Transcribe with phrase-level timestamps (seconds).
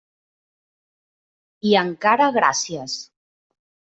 [1.73, 2.99] I encara gràcies.